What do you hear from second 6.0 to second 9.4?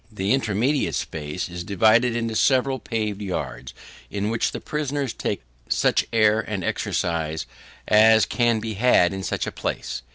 air and exercise as can be had in